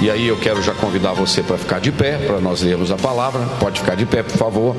[0.00, 2.96] E aí eu quero já convidar você para ficar de pé, para nós lermos a
[2.96, 3.40] palavra.
[3.58, 4.76] Pode ficar de pé, por favor.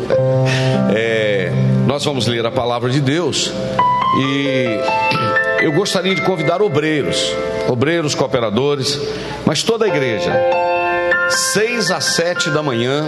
[0.96, 1.52] É,
[1.88, 3.52] nós vamos ler a palavra de Deus.
[4.20, 4.80] E
[5.62, 7.34] eu gostaria de convidar obreiros,
[7.68, 9.00] obreiros, cooperadores,
[9.46, 10.32] mas toda a igreja.
[11.30, 13.04] Seis a sete da manhã,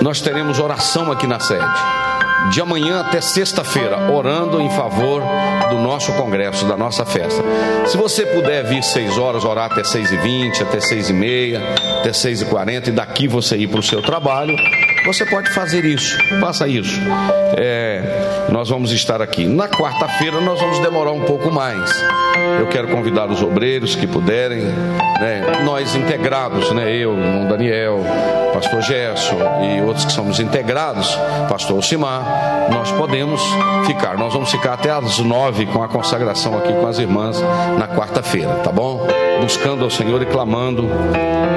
[0.00, 2.05] nós teremos oração aqui na sede
[2.50, 5.22] de amanhã até sexta-feira, orando em favor
[5.70, 7.42] do nosso congresso, da nossa festa.
[7.86, 11.60] Se você puder vir seis horas, orar até seis e vinte, até seis e meia,
[12.00, 14.56] até seis e quarenta, e daqui você ir para o seu trabalho,
[15.06, 17.00] você pode fazer isso, faça isso.
[17.56, 19.46] É, nós vamos estar aqui.
[19.46, 21.90] Na quarta-feira nós vamos demorar um pouco mais.
[22.58, 24.62] Eu quero convidar os obreiros que puderem,
[25.20, 28.00] né, nós integrados, né, eu, irmão Daniel,
[28.52, 31.14] pastor Gerson e outros que somos integrados,
[31.48, 33.40] pastor Alcimar, nós podemos
[33.86, 34.16] ficar.
[34.18, 37.40] Nós vamos ficar até às nove com a consagração aqui com as irmãs
[37.78, 39.06] na quarta-feira, tá bom?
[39.40, 40.88] Buscando ao Senhor e clamando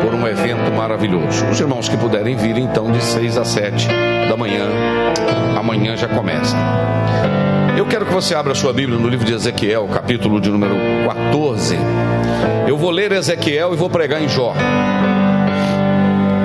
[0.02, 1.46] por um evento maravilhoso.
[1.48, 3.88] Os irmãos que puderem vir então de seis às sete
[4.28, 4.68] da manhã,
[5.58, 6.56] amanhã já começa.
[7.78, 10.76] Eu quero que você abra sua Bíblia no livro de Ezequiel, capítulo de número
[11.08, 11.78] 14.
[12.68, 14.54] Eu vou ler Ezequiel e vou pregar em Jó.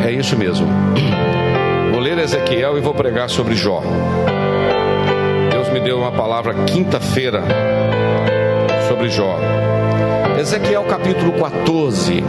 [0.07, 0.67] É isso mesmo.
[1.91, 3.81] Vou ler Ezequiel e vou pregar sobre Jó.
[5.51, 7.43] Deus me deu uma palavra quinta-feira
[8.89, 9.39] sobre Jó.
[10.39, 12.25] Ezequiel capítulo 14,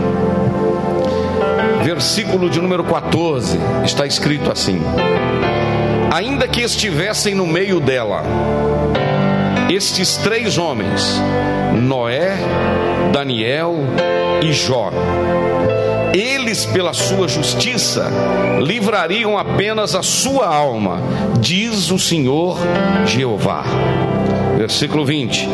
[1.84, 4.80] versículo de número 14, está escrito assim:
[6.14, 8.24] Ainda que estivessem no meio dela,
[9.70, 11.20] estes três homens,
[11.82, 12.38] Noé,
[13.12, 13.76] Daniel
[14.42, 14.92] e Jó,
[16.14, 18.10] eles, pela sua justiça,
[18.62, 21.02] livrariam apenas a sua alma,
[21.40, 22.58] diz o Senhor
[23.06, 23.64] Jeová.
[24.58, 25.50] Versículo 20: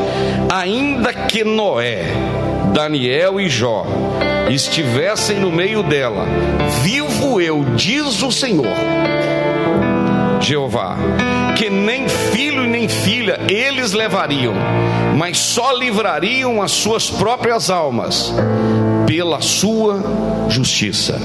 [0.53, 2.05] Ainda que Noé,
[2.73, 3.85] Daniel e Jó
[4.49, 6.25] estivessem no meio dela,
[6.81, 8.75] vivo eu, diz o Senhor
[10.39, 10.97] Jeová,
[11.55, 14.53] que nem filho nem filha eles levariam,
[15.17, 18.33] mas só livrariam as suas próprias almas
[19.05, 20.01] pela sua
[20.49, 21.19] justiça.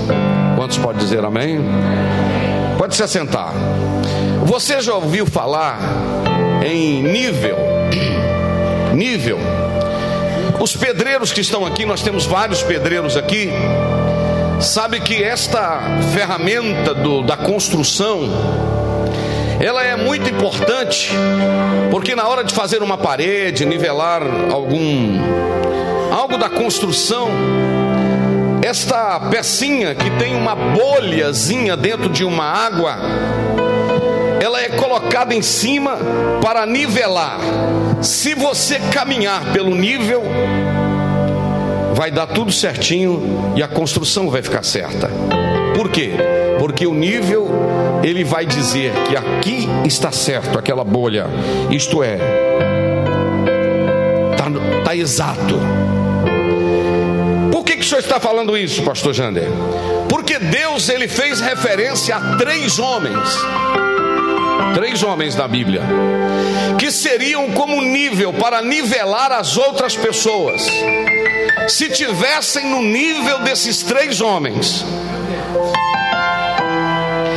[0.57, 1.61] Quantos pode dizer amém?
[2.77, 3.55] Pode se assentar.
[4.45, 5.79] Você já ouviu falar
[6.65, 7.57] em nível?
[8.95, 9.66] Nível.
[10.61, 13.51] Os pedreiros que estão aqui, nós temos vários pedreiros aqui.
[14.61, 15.83] Sabe que esta
[16.15, 18.31] ferramenta do, da construção
[19.61, 21.11] ela é muito importante,
[21.91, 25.19] porque na hora de fazer uma parede, nivelar algum
[26.13, 27.29] algo da construção,
[28.63, 32.97] esta pecinha que tem uma bolhazinha dentro de uma água,
[34.41, 35.99] ela é colocada em cima
[36.43, 37.39] para nivelar.
[38.03, 40.23] Se você caminhar pelo nível,
[41.95, 45.11] vai dar tudo certinho e a construção vai ficar certa.
[45.75, 46.13] Por quê?
[46.59, 47.49] Porque o nível
[48.03, 51.27] ele vai dizer que aqui está certo aquela bolha,
[51.71, 52.19] isto é,
[54.33, 54.45] está
[54.85, 55.59] tá exato.
[57.51, 59.49] Por que, que o senhor está falando isso, pastor Jander?
[60.09, 63.39] Porque Deus ele fez referência a três homens,
[64.75, 65.83] três homens da Bíblia,
[66.79, 70.67] que seriam como nível para nivelar as outras pessoas.
[71.69, 74.85] Se tivessem no nível desses três homens,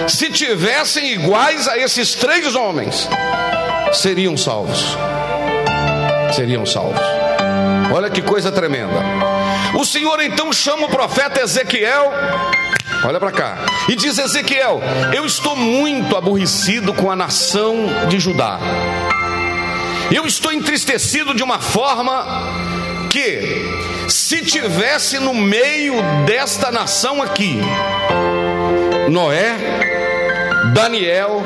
[0.08, 3.08] se tivessem iguais a esses três homens,
[3.94, 4.98] seriam salvos.
[6.34, 7.02] Seriam salvos.
[7.92, 8.94] Olha que coisa tremenda.
[9.80, 12.12] O Senhor então chama o profeta Ezequiel.
[13.04, 13.58] Olha para cá.
[13.88, 14.82] E diz Ezequiel:
[15.14, 18.60] Eu estou muito aborrecido com a nação de Judá.
[20.12, 22.26] Eu estou entristecido de uma forma
[23.10, 27.60] que se tivesse no meio desta nação aqui,
[29.10, 29.56] Noé,
[30.74, 31.44] Daniel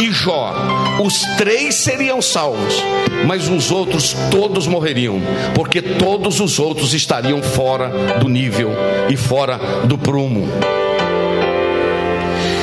[0.00, 0.52] e Jó,
[1.00, 2.82] os três seriam salvos,
[3.26, 5.20] mas os outros todos morreriam,
[5.54, 8.72] porque todos os outros estariam fora do nível
[9.08, 10.48] e fora do prumo.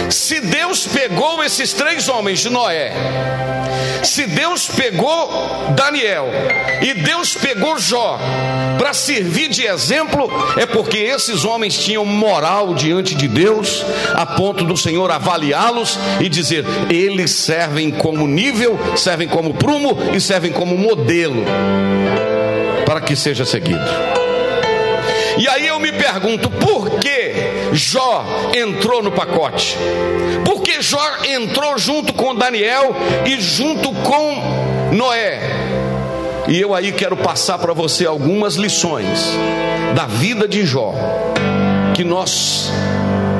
[0.10, 2.94] Se Deus pegou esses três homens de Noé,
[4.04, 5.30] se Deus pegou
[5.76, 6.28] Daniel
[6.82, 8.20] e Deus pegou Jó
[8.78, 14.64] para servir de exemplo, é porque esses homens tinham moral diante de Deus, a ponto
[14.64, 20.78] do Senhor avaliá-los e dizer: eles servem como nível, servem como prumo e servem como
[20.78, 21.44] modelo
[22.86, 23.86] para que seja seguido.
[25.38, 27.34] E aí eu me pergunto, por que
[27.72, 28.26] Jó
[28.56, 29.78] entrou no pacote?
[30.46, 32.96] Por que Jó entrou junto com Daniel
[33.26, 35.40] e junto com Noé?
[36.48, 39.38] E eu aí quero passar para você algumas lições
[39.96, 40.94] da vida de Jó,
[41.96, 42.72] que nós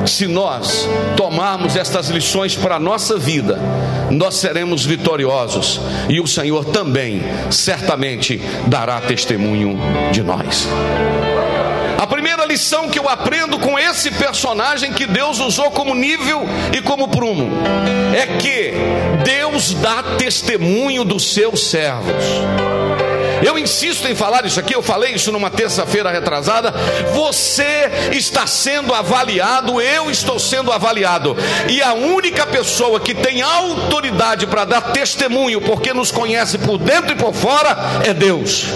[0.06, 3.58] se nós tomarmos estas lições para a nossa vida,
[4.10, 9.78] nós seremos vitoriosos e o Senhor também certamente dará testemunho
[10.10, 10.68] de nós.
[12.40, 16.40] Primeira lição que eu aprendo com esse personagem que Deus usou como nível
[16.72, 17.50] e como prumo
[18.16, 18.72] é que
[19.22, 22.24] Deus dá testemunho dos seus servos.
[23.44, 26.72] Eu insisto em falar isso aqui, eu falei isso numa terça-feira retrasada.
[27.12, 31.36] Você está sendo avaliado, eu estou sendo avaliado.
[31.68, 37.12] E a única pessoa que tem autoridade para dar testemunho, porque nos conhece por dentro
[37.12, 38.66] e por fora, é Deus.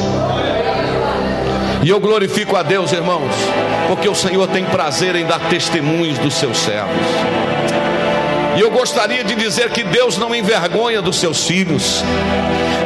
[1.85, 3.31] E eu glorifico a Deus, irmãos,
[3.89, 7.07] porque o Senhor tem prazer em dar testemunhos dos seus servos.
[8.57, 12.03] E eu gostaria de dizer que Deus não envergonha dos seus filhos.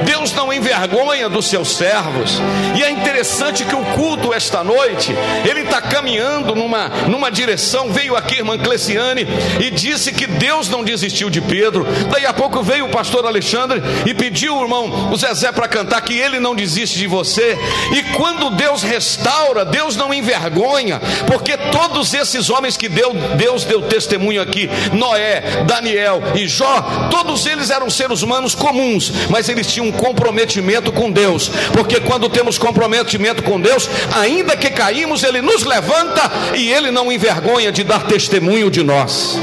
[0.08, 2.40] Deus não envergonha dos seus servos.
[2.74, 5.14] E é interessante que o culto esta noite,
[5.48, 7.92] ele está caminhando numa, numa direção.
[7.92, 9.26] Veio aqui irmã Cleciane
[9.60, 11.86] e disse que Deus não desistiu de Pedro.
[12.10, 16.00] Daí a pouco veio o pastor Alexandre e pediu o irmão o Zezé para cantar
[16.00, 17.58] que ele não desiste de você.
[17.94, 23.82] E quando Deus restaura, Deus não envergonha, porque todos esses homens que deu, Deus deu
[23.82, 29.97] testemunho aqui, Noé, Daniel e Jó, todos eles eram seres humanos comuns, mas eles tinham
[29.98, 36.30] comprometimento com Deus, porque quando temos comprometimento com Deus, ainda que caímos, Ele nos levanta
[36.54, 39.36] e Ele não envergonha de dar testemunho de nós.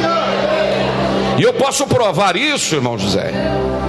[1.37, 3.31] E eu posso provar isso, irmão José.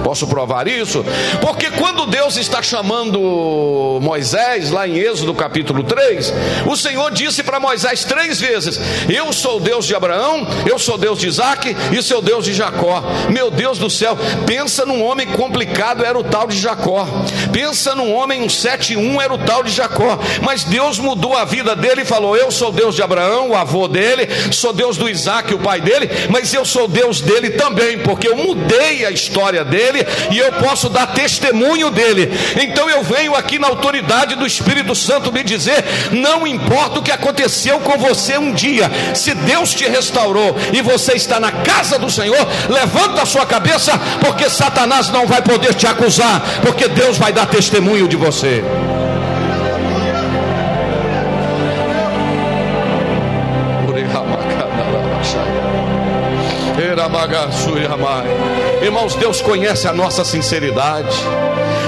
[0.03, 1.03] Posso provar isso?
[1.41, 6.33] Porque quando Deus está chamando Moisés, lá em Êxodo capítulo 3,
[6.65, 8.79] o Senhor disse para Moisés três vezes:
[9.09, 13.03] Eu sou Deus de Abraão, eu sou Deus de Isaac e sou Deus de Jacó.
[13.29, 17.05] Meu Deus do céu, pensa num homem complicado, era o tal de Jacó.
[17.51, 20.17] Pensa num homem, um 7-1 era o tal de Jacó.
[20.41, 23.89] Mas Deus mudou a vida dele e falou: Eu sou Deus de Abraão, o avô
[23.89, 28.27] dele, sou Deus do Isaac, o pai dele, mas eu sou Deus dele também, porque
[28.27, 32.31] eu mudei a história dele dele e eu posso dar testemunho dele.
[32.59, 37.11] Então eu venho aqui na autoridade do Espírito Santo me dizer: não importa o que
[37.11, 42.09] aconteceu com você um dia, se Deus te restaurou e você está na casa do
[42.09, 47.31] Senhor, levanta a sua cabeça, porque Satanás não vai poder te acusar, porque Deus vai
[47.31, 48.63] dar testemunho de você.
[58.81, 61.15] Irmãos, Deus conhece a nossa sinceridade.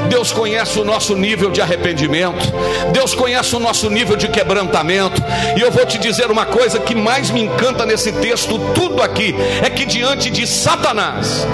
[0.10, 2.52] Deus conhece o nosso nível de arrependimento,
[2.92, 5.22] Deus conhece o nosso nível de quebrantamento,
[5.56, 9.36] e eu vou te dizer uma coisa que mais me encanta nesse texto, tudo aqui,
[9.64, 11.46] é que diante de Satanás,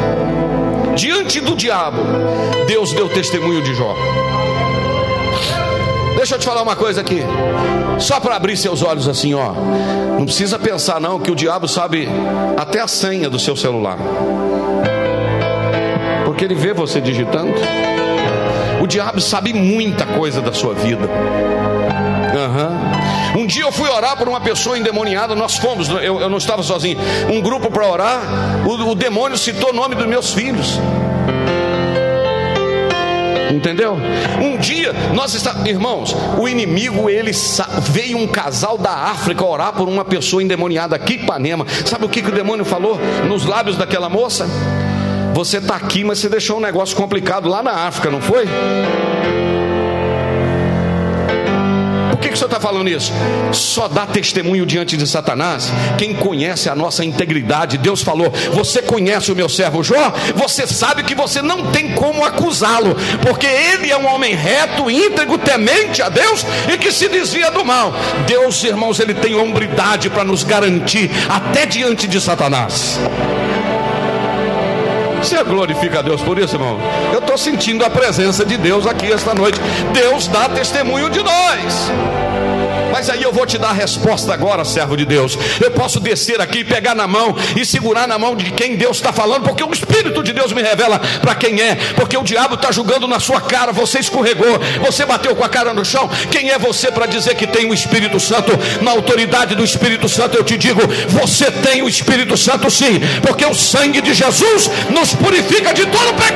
[0.95, 2.01] diante do diabo,
[2.65, 3.93] Deus deu testemunho de Jó.
[6.25, 7.21] Deixa eu te falar uma coisa aqui,
[7.99, 9.53] só para abrir seus olhos assim, ó.
[10.17, 12.09] Não precisa pensar não que o diabo sabe
[12.57, 13.99] até a senha do seu celular.
[16.25, 17.53] Porque ele vê você digitando.
[18.81, 21.07] O diabo sabe muita coisa da sua vida.
[23.35, 23.43] Uhum.
[23.43, 26.63] Um dia eu fui orar por uma pessoa endemoniada, nós fomos, eu, eu não estava
[26.63, 26.97] sozinho,
[27.31, 28.21] um grupo para orar,
[28.65, 30.79] o, o demônio citou o nome dos meus filhos.
[33.51, 33.97] Entendeu?
[34.41, 37.31] Um dia nós estamos, irmãos, o inimigo ele
[37.81, 41.65] veio um casal da África orar por uma pessoa endemoniada aqui em Ipanema.
[41.85, 44.47] Sabe o que, que o demônio falou nos lábios daquela moça?
[45.33, 48.45] Você está aqui, mas você deixou um negócio complicado lá na África, não foi?
[52.25, 53.13] Que que o senhor está falando isso?
[53.51, 57.77] Só dá testemunho diante de Satanás quem conhece a nossa integridade.
[57.77, 60.11] Deus falou: Você conhece o meu servo Jó?
[60.33, 65.37] Você sabe que você não tem como acusá-lo, porque ele é um homem reto, íntegro,
[65.37, 67.93] temente a Deus e que se desvia do mal.
[68.25, 72.99] Deus, irmãos, ele tem hombridade para nos garantir até diante de Satanás.
[75.25, 76.79] Você glorifica a Deus por isso, irmão?
[77.11, 79.59] Eu estou sentindo a presença de Deus aqui esta noite.
[79.93, 81.91] Deus dá testemunho de nós.
[82.95, 85.37] Mas aí eu vou te dar a resposta agora, servo de Deus.
[85.61, 89.11] Eu posso descer aqui, pegar na mão e segurar na mão de quem Deus está
[89.11, 91.75] falando, porque o Espírito de Deus me revela para quem é.
[91.93, 95.73] Porque o diabo está julgando na sua cara, você escorregou, você bateu com a cara
[95.73, 96.09] no chão.
[96.31, 98.53] Quem é você para dizer que tem o Espírito Santo?
[98.81, 103.45] Na autoridade do Espírito Santo, eu te digo: você tem o Espírito Santo sim, porque
[103.45, 106.34] o sangue de Jesus nos purifica de todo pecado.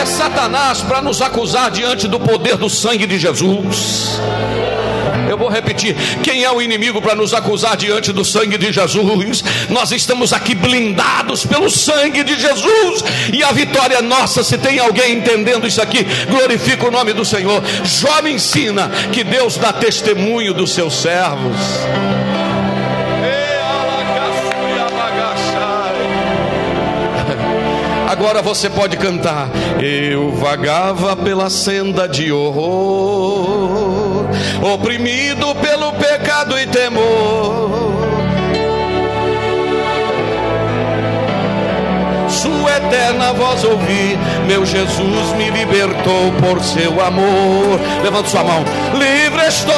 [0.00, 4.18] É Satanás para nos acusar diante do poder do sangue de Jesus?
[5.28, 9.44] Eu vou repetir: quem é o inimigo para nos acusar diante do sangue de Jesus?
[9.68, 14.42] Nós estamos aqui blindados pelo sangue de Jesus, e a vitória é nossa.
[14.42, 17.62] Se tem alguém entendendo isso aqui, glorifica o nome do Senhor.
[17.84, 21.56] Jó me ensina que Deus dá testemunho dos seus servos.
[28.30, 29.48] Agora você pode cantar.
[29.82, 34.24] Eu vagava pela senda de horror,
[34.72, 37.98] oprimido pelo pecado e temor.
[42.28, 47.80] Sua eterna voz ouvi, meu Jesus me libertou por seu amor.
[48.04, 48.62] Levanta sua mão,
[48.94, 49.74] livre estou.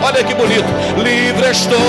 [0.00, 1.80] Olha que bonito, livre estou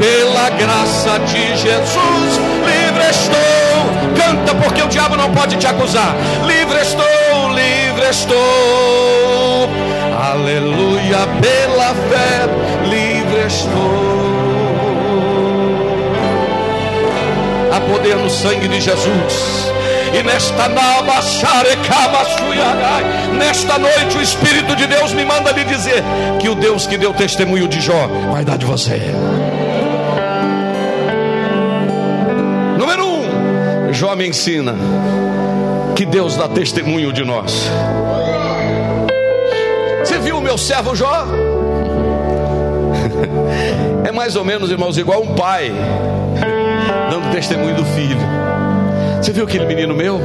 [0.00, 3.65] pela graça de Jesus, livre estou
[4.26, 6.12] Canta, porque o diabo não pode te acusar.
[6.46, 8.36] Livre estou, livre estou.
[10.20, 12.48] Aleluia, pela fé,
[12.88, 14.16] livre estou.
[17.72, 19.72] Há poder no sangue de Jesus.
[20.12, 20.68] E nesta
[23.38, 26.02] nesta noite o Espírito de Deus me manda lhe dizer
[26.40, 29.00] que o Deus que deu testemunho de Jó vai dar de você.
[33.96, 34.74] Jó me ensina
[35.96, 37.66] que Deus dá testemunho de nós.
[40.00, 41.24] Você viu o meu servo Jó?
[44.06, 45.72] É mais ou menos, irmãos, igual um pai
[47.10, 48.18] dando testemunho do filho.
[49.20, 50.20] Você viu aquele menino meu?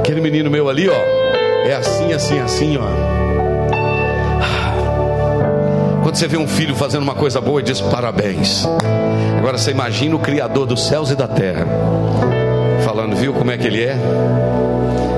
[0.00, 1.68] Aquele menino meu ali, ó.
[1.68, 3.05] É assim, assim, assim, ó.
[6.16, 8.66] Quando você vê um filho fazendo uma coisa boa, diz parabéns.
[9.36, 11.66] Agora você imagina o Criador dos céus e da terra,
[12.86, 13.98] falando, viu como é que ele é?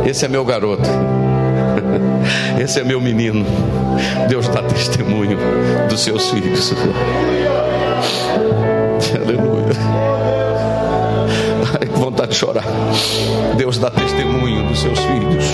[0.05, 0.83] Esse é meu garoto.
[2.61, 3.47] Esse é meu menino.
[4.29, 5.39] Deus dá testemunho
[5.89, 6.75] dos seus filhos.
[9.15, 9.69] Aleluia.
[11.81, 12.65] Ai, que vontade de chorar.
[13.57, 15.45] Deus dá testemunho dos seus filhos.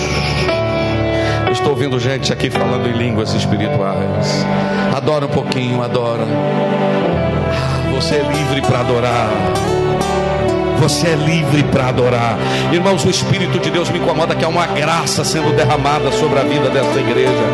[1.54, 4.44] Estou ouvindo gente aqui falando em línguas espirituais.
[4.94, 6.26] Adora um pouquinho, adora.
[7.94, 9.30] Você é livre para adorar.
[10.80, 12.36] Você é livre para adorar.
[12.72, 16.42] Irmãos, o Espírito de Deus me incomoda que há uma graça sendo derramada sobre a
[16.42, 17.44] vida desta igreja.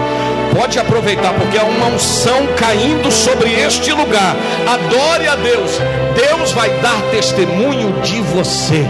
[0.59, 4.35] Pode aproveitar, porque há uma unção caindo sobre este lugar.
[4.66, 5.78] Adore a Deus.
[6.16, 8.85] Deus vai dar testemunho de você.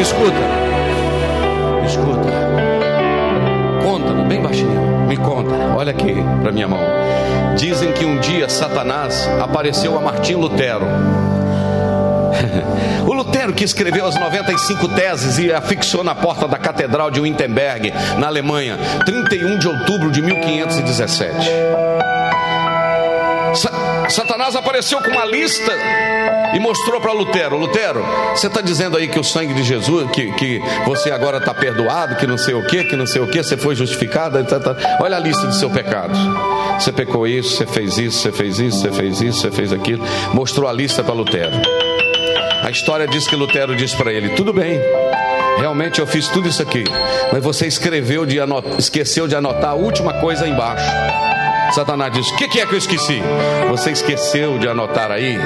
[0.00, 0.36] Escuta.
[1.86, 2.28] Escuta.
[3.82, 5.06] Conta, bem baixinho.
[5.06, 5.54] Me conta.
[5.76, 6.80] Olha aqui para minha mão.
[7.56, 10.86] Dizem que um dia Satanás apareceu a Martim Lutero.
[13.06, 17.92] O Lutero que escreveu as 95 teses e afixou na porta da Catedral de Wittenberg,
[18.18, 21.32] na Alemanha, 31 de outubro de 1517.
[24.08, 25.72] Satanás apareceu com uma lista
[26.56, 28.02] e mostrou para Lutero: Lutero,
[28.34, 32.16] você está dizendo aí que o sangue de Jesus, que, que você agora está perdoado,
[32.16, 34.38] que não sei o que, que não sei o que, você foi justificado.
[35.00, 36.16] Olha a lista de seu pecado.
[36.80, 40.02] Você pecou isso, você fez isso, você fez isso, você fez isso, você fez aquilo.
[40.32, 41.52] Mostrou a lista para Lutero.
[42.62, 44.80] A história diz que Lutero disse para ele: Tudo bem,
[45.58, 46.84] realmente eu fiz tudo isso aqui,
[47.30, 48.38] mas você escreveu de
[48.78, 50.90] esqueceu de anotar a última coisa embaixo.
[51.74, 53.22] Satanás disse: O que, que é que eu esqueci?
[53.68, 55.38] Você esqueceu de anotar aí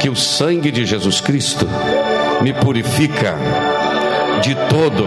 [0.00, 1.68] que o sangue de Jesus Cristo
[2.40, 3.36] me purifica
[4.42, 5.06] de todo.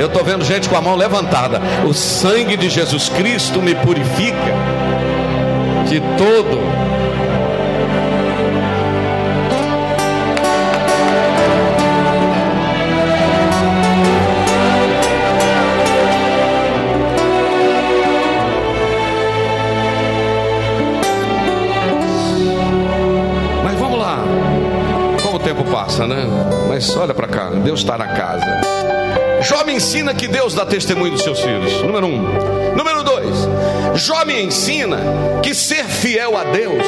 [0.00, 1.60] Eu estou vendo gente com a mão levantada.
[1.86, 4.54] O sangue de Jesus Cristo me purifica
[5.86, 6.87] de todo
[26.06, 26.26] né?
[26.68, 28.60] Mas olha para cá, Deus está na casa.
[29.40, 31.82] Jó me ensina que Deus dá testemunho dos seus filhos.
[31.82, 32.76] Número um.
[32.76, 33.48] Número dois.
[33.94, 34.98] Jó me ensina
[35.42, 36.84] que ser fiel a Deus,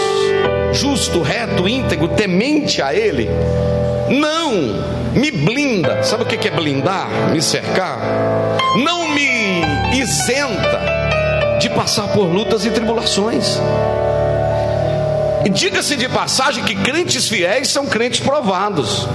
[0.72, 3.28] justo, reto, íntegro, temente a Ele,
[4.08, 4.52] não
[5.14, 6.02] me blinda.
[6.02, 7.08] Sabe o que é blindar?
[7.32, 7.98] Me cercar?
[8.84, 9.62] Não me
[9.98, 10.80] isenta
[11.60, 13.60] de passar por lutas e tribulações.
[15.44, 19.08] E diga-se de passagem que crentes fiéis são crentes provados.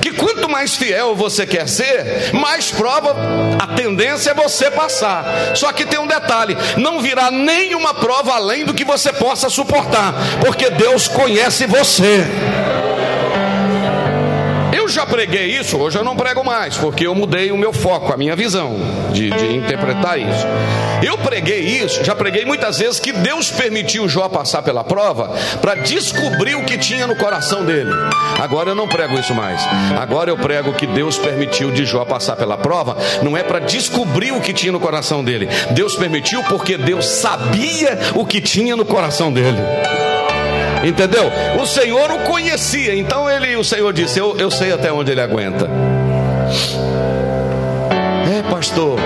[0.00, 3.14] Que quanto mais fiel você quer ser, mais prova
[3.58, 5.24] a tendência é você passar.
[5.54, 10.14] Só que tem um detalhe: não virá nenhuma prova além do que você possa suportar,
[10.40, 12.24] porque Deus conhece você
[14.90, 18.16] já preguei isso, hoje eu não prego mais, porque eu mudei o meu foco, a
[18.16, 18.76] minha visão
[19.12, 20.46] de, de interpretar isso.
[21.02, 25.76] Eu preguei isso, já preguei muitas vezes que Deus permitiu Jó passar pela prova para
[25.76, 27.90] descobrir o que tinha no coração dele.
[28.38, 29.62] Agora eu não prego isso mais.
[29.98, 34.32] Agora eu prego que Deus permitiu de Jó passar pela prova, não é para descobrir
[34.32, 35.48] o que tinha no coração dele.
[35.70, 39.58] Deus permitiu porque Deus sabia o que tinha no coração dele.
[40.82, 41.30] Entendeu?
[41.60, 45.20] O Senhor o conhecia, então ele, o Senhor disse: eu, eu sei até onde ele
[45.20, 45.68] aguenta.
[48.30, 48.98] É, pastor.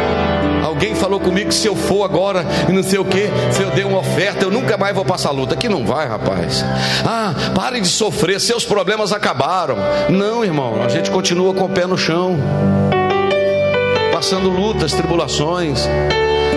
[0.62, 3.70] Alguém falou comigo que se eu for agora e não sei o que, se eu
[3.70, 5.54] der uma oferta, eu nunca mais vou passar luta.
[5.54, 6.64] Que não vai, rapaz.
[7.06, 9.76] Ah, pare de sofrer, seus problemas acabaram.
[10.08, 12.38] Não, irmão, a gente continua com o pé no chão,
[14.12, 15.88] passando lutas, tribulações.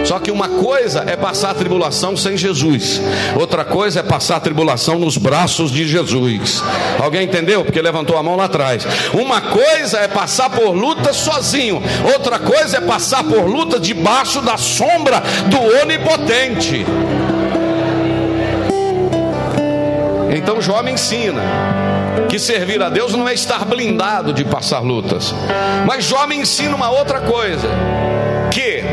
[0.08, 3.02] Só que uma coisa é passar a tribulação sem Jesus,
[3.38, 6.64] outra coisa é passar a tribulação nos braços de Jesus.
[6.98, 7.66] Alguém entendeu?
[7.66, 8.88] Porque levantou a mão lá atrás.
[9.14, 14.55] Uma coisa é passar por luta sozinho, outra coisa é passar por luta debaixo da
[14.55, 16.86] sombra do Onipotente.
[20.34, 21.42] Então Jó me ensina
[22.29, 25.36] que servir a Deus não é estar blindado de passar lutas.
[25.86, 27.68] Mas Jó me ensina uma outra coisa:
[28.53, 28.84] que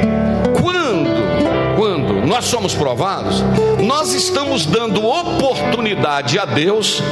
[2.27, 3.42] nós somos provados,
[3.83, 7.03] nós estamos dando oportunidade a Deus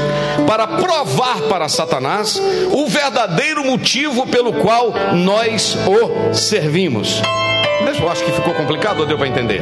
[0.46, 2.40] para provar para Satanás
[2.72, 7.20] o verdadeiro motivo pelo qual nós o servimos.
[8.00, 9.60] Eu acho que ficou complicado ou deu para entender?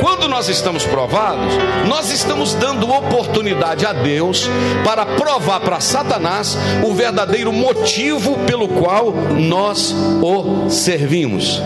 [0.00, 1.52] Quando nós estamos provados,
[1.86, 4.48] nós estamos dando oportunidade a Deus
[4.84, 11.60] para provar para Satanás o verdadeiro motivo pelo qual nós o servimos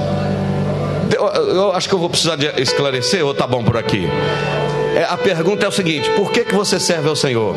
[1.18, 4.08] eu, eu acho que eu vou precisar de esclarecer, ou tá bom por aqui?
[4.94, 7.54] É, a pergunta é o seguinte: por que, que você serve ao Senhor?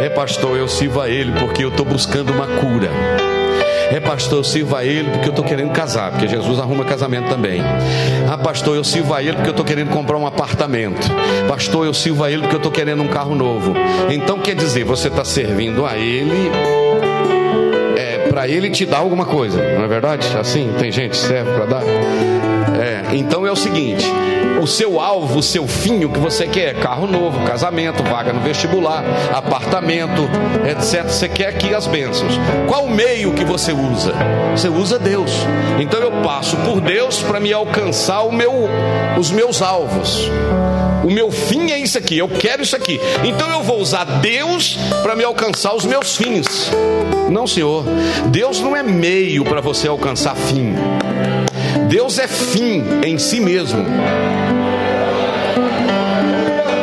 [0.00, 2.90] É, pastor, eu sirvo a Ele porque eu estou buscando uma cura.
[3.90, 7.28] É, pastor, eu sirvo a Ele porque eu estou querendo casar, porque Jesus arruma casamento
[7.28, 7.62] também.
[8.30, 11.08] Ah, pastor, eu sirvo a Ele porque eu estou querendo comprar um apartamento.
[11.48, 13.74] Pastor, eu sirvo a Ele porque eu estou querendo um carro novo.
[14.10, 16.50] Então quer dizer, você está servindo a Ele
[17.96, 20.28] é, para Ele te dar alguma coisa, não é verdade?
[20.38, 21.82] Assim, tem gente que serve para dar.
[23.12, 24.04] Então é o seguinte:
[24.60, 26.74] o seu alvo, o seu fim, o que você quer?
[26.80, 30.28] Carro novo, casamento, vaga no vestibular, apartamento,
[30.68, 31.04] etc.
[31.04, 32.34] Você quer aqui as bênçãos.
[32.66, 34.12] Qual o meio que você usa?
[34.52, 35.32] Você usa Deus.
[35.78, 38.68] Então eu passo por Deus para me alcançar meu,
[39.18, 40.28] os meus alvos.
[41.04, 43.00] O meu fim é isso aqui, eu quero isso aqui.
[43.24, 46.70] Então eu vou usar Deus para me alcançar os meus fins.
[47.30, 47.84] Não, Senhor.
[48.26, 50.74] Deus não é meio para você alcançar fim.
[51.88, 53.84] Deus é fim em si mesmo.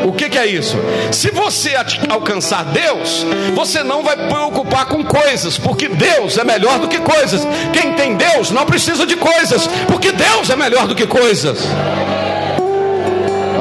[0.03, 0.77] O que, que, é isso?
[1.11, 1.73] Se você
[2.09, 7.41] alcançar Deus, você não vai preocupar com coisas, porque Deus é melhor do que coisas.
[7.73, 11.59] Quem tem Deus não precisa de coisas, porque Deus é melhor do que coisas.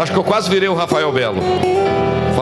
[0.00, 1.83] Acho que eu quase virei o Rafael Belo.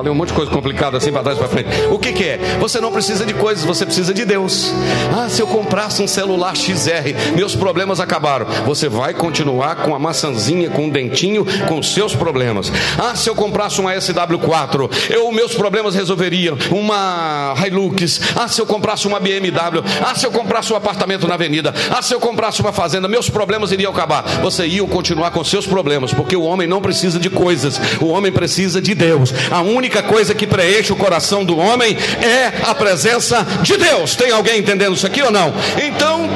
[0.03, 1.69] Falei um monte de coisa complicada assim para trás para frente.
[1.89, 2.57] O que, que, é?
[2.59, 4.75] Você não precisa de coisas, você precisa de Deus.
[5.17, 8.47] Ah, se eu comprasse um celular XR, meus problemas acabaram.
[8.67, 12.73] Você vai continuar com a maçãzinha, com o dentinho, com seus problemas.
[12.99, 16.59] Ah, se eu comprasse uma SW4, eu meus problemas resolveriam.
[16.73, 18.21] Uma Hilux.
[18.35, 19.85] Ah, se eu comprasse uma BMW.
[20.05, 21.73] Ah, se eu comprasse um apartamento na avenida.
[21.97, 24.25] Ah, se eu comprasse uma fazenda, meus problemas iriam acabar.
[24.43, 27.81] Você ia continuar com seus problemas, porque o homem não precisa de coisas.
[28.01, 29.33] O homem precisa de Deus.
[29.49, 34.17] A única única coisa que preenche o coração do homem é a presença de Deus.
[34.17, 35.53] Tem alguém entendendo isso aqui ou não?
[35.83, 36.27] Então,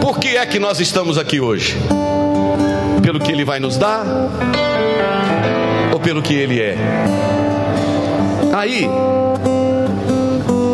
[0.00, 1.76] por que é que nós estamos aqui hoje?
[3.02, 4.06] Pelo que Ele vai nos dar
[5.92, 6.76] ou pelo que Ele é?
[8.52, 8.88] Aí,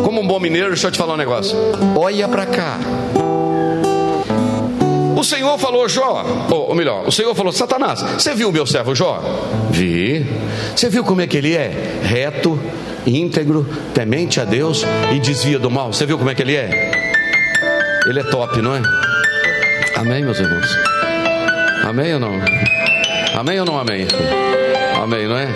[0.03, 1.57] como um bom mineiro, deixa eu te falar um negócio.
[1.95, 2.77] Olha para cá.
[5.15, 8.65] O Senhor falou, Jó, ou, ou, melhor, o Senhor falou, Satanás, você viu o meu
[8.65, 9.21] servo Jó?
[9.71, 10.25] Vi.
[10.75, 11.99] Você viu como é que ele é?
[12.03, 12.59] Reto,
[13.05, 15.93] íntegro, temente a Deus e desvia do mal.
[15.93, 16.91] Você viu como é que ele é?
[18.07, 18.81] Ele é top, não é?
[19.95, 20.77] Amém, meus irmãos?
[21.83, 22.33] Amém ou não?
[23.35, 24.07] Amém ou não amém?
[25.01, 25.47] Amém, não é?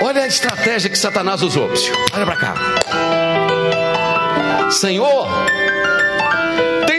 [0.00, 1.68] Olha a estratégia que Satanás usou.
[2.14, 2.54] Olha para cá.
[4.70, 5.26] Senhor,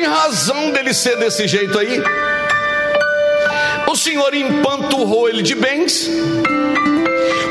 [0.09, 2.01] razão dele ser desse jeito aí?
[3.87, 6.09] O Senhor empanturrou ele de bens.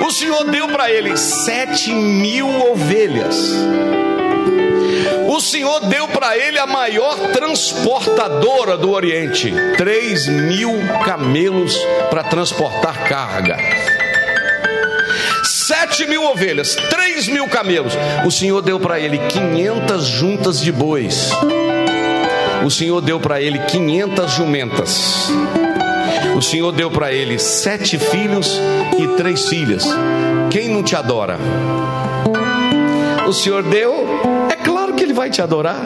[0.06, 3.54] O Senhor deu para ele sete mil ovelhas.
[5.28, 10.72] O Senhor deu para ele a maior transportadora do Oriente, três mil
[11.04, 11.76] camelos
[12.10, 13.56] para transportar carga
[15.68, 17.92] sete mil ovelhas, três mil camelos.
[18.24, 21.30] O Senhor deu para ele quinhentas juntas de bois.
[22.64, 25.30] O Senhor deu para ele quinhentas jumentas.
[26.36, 28.60] O Senhor deu para ele sete filhos
[28.98, 29.84] e três filhas.
[30.50, 31.38] Quem não te adora?
[33.28, 34.06] O Senhor deu,
[34.50, 35.76] é claro que Ele vai te adorar.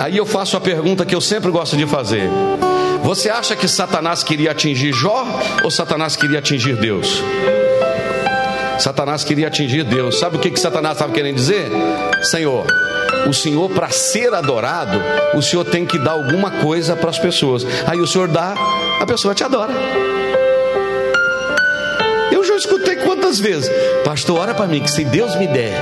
[0.00, 2.30] Aí eu faço a pergunta que eu sempre gosto de fazer:
[3.02, 5.26] Você acha que Satanás queria atingir Jó
[5.64, 7.22] ou Satanás queria atingir Deus?
[8.78, 10.18] Satanás queria atingir Deus.
[10.18, 11.68] Sabe o que, que Satanás estava querendo dizer?
[12.22, 12.64] Senhor,
[13.28, 15.00] o Senhor, para ser adorado,
[15.34, 17.66] o Senhor tem que dar alguma coisa para as pessoas.
[17.86, 18.54] Aí o Senhor dá,
[19.00, 19.72] a pessoa te adora.
[22.32, 23.70] Eu já escutei quantas vezes,
[24.04, 25.72] pastor, ora para mim que se Deus me der,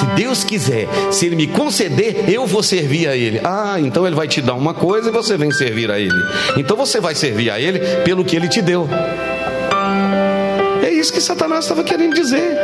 [0.00, 3.40] se Deus quiser, se Ele me conceder, eu vou servir a Ele.
[3.44, 6.10] Ah, então Ele vai te dar uma coisa e você vem servir a Ele.
[6.56, 8.88] Então você vai servir a Ele pelo que Ele te deu
[10.98, 12.58] isso que Satanás estava querendo dizer.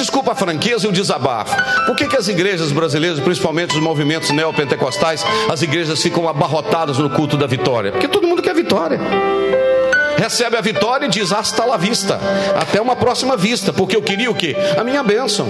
[0.00, 1.54] Desculpa a franqueza e o desabafo.
[1.84, 7.10] Por que, que as igrejas brasileiras, principalmente os movimentos neopentecostais, as igrejas ficam abarrotadas no
[7.10, 7.92] culto da vitória?
[7.92, 8.98] Porque todo mundo quer vitória.
[10.20, 12.20] Recebe a vitória e diz hasta la vista,
[12.54, 14.54] até uma próxima vista, porque eu queria o que?
[14.76, 15.48] A minha bênção.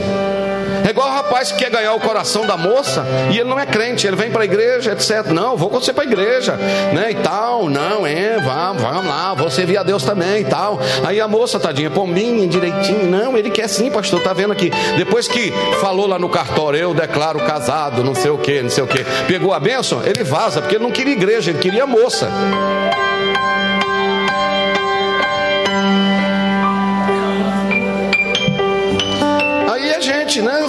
[0.87, 3.67] É igual o rapaz que quer ganhar o coração da moça e ele não é
[3.67, 5.27] crente, ele vem para a igreja, etc.
[5.33, 6.53] Não, vou com você para a igreja,
[6.93, 7.11] né?
[7.11, 10.79] E tal, não, é, vamos, vamos lá, vou servir a Deus também e tal.
[11.05, 14.71] Aí a moça, tadinha, pombinha, direitinho, não, ele quer sim, pastor, tá vendo aqui.
[14.97, 18.85] Depois que falou lá no cartório, eu declaro casado, não sei o que, não sei
[18.85, 22.31] o que, pegou a bênção, ele vaza, porque ele não queria igreja, ele queria moça.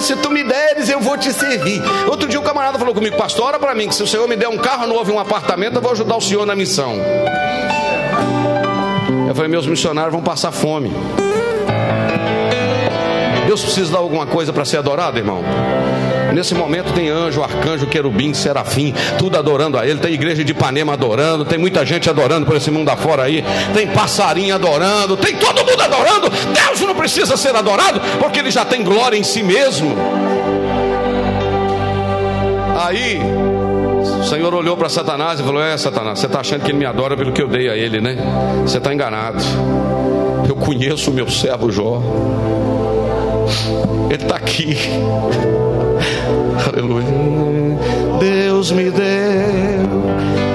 [0.02, 1.80] Se tu me deres, eu vou te servir.
[2.08, 4.28] Outro dia o um camarada falou comigo, pastor, ora para mim, que se o Senhor
[4.28, 6.96] me der um carro novo e um apartamento, eu vou ajudar o Senhor na missão.
[9.28, 10.92] Eu falei, meus missionários vão passar fome.
[13.46, 15.44] Deus precisa dar alguma coisa para ser adorado, irmão?
[16.32, 19.98] Nesse momento tem anjo, arcanjo, querubim, serafim, tudo adorando a ele.
[19.98, 23.44] Tem igreja de Ipanema adorando, tem muita gente adorando por esse mundo afora aí.
[23.74, 26.30] Tem passarinho adorando, tem todo mundo adorando.
[26.30, 29.94] Deus não precisa ser adorado, porque ele já tem glória em si mesmo.
[32.78, 33.20] Aí
[34.20, 36.86] o Senhor olhou para Satanás e falou: É, Satanás, você está achando que ele me
[36.86, 38.16] adora pelo que eu dei a ele, né?
[38.62, 39.42] Você está enganado.
[40.48, 42.02] Eu conheço o meu servo Jó.
[44.10, 44.76] Ele está aqui.
[46.66, 47.78] Aleluia.
[48.18, 50.02] Deus me deu,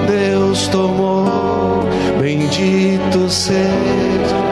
[0.07, 1.83] Deus tomou,
[2.19, 4.46] bendito seja.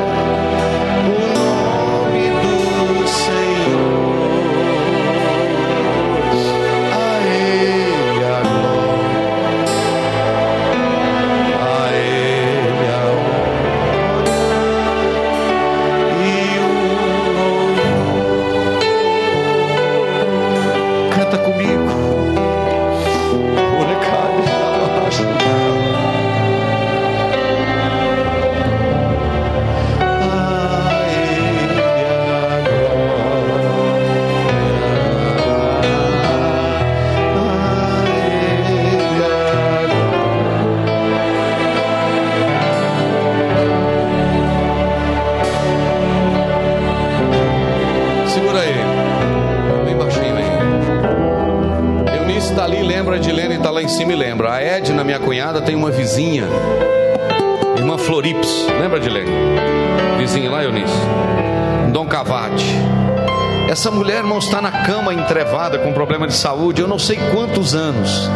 [64.65, 68.27] Na cama entrevada com problema de saúde, eu não sei quantos anos.